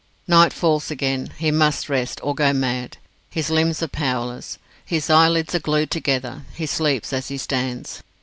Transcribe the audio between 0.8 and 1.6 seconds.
again. He